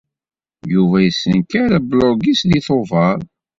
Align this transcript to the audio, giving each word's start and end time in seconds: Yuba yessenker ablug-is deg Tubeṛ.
Yuba 0.73 0.97
yessenker 1.01 1.69
ablug-is 1.77 2.41
deg 2.49 2.63
Tubeṛ. 2.65 3.17